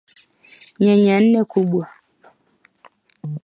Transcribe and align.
Nyanya 0.83 1.15
nne 1.21 1.41
kubwa 1.51 1.85